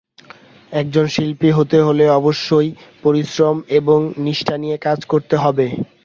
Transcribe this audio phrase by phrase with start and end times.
[0.71, 2.69] একজন শিল্পী হতে হলে অবশ্যই
[3.03, 5.65] পরিশ্রম এবং নিষ্ঠা নিয়ে কাজ করতে হবে।